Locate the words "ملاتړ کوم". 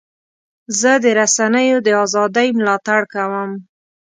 2.57-3.51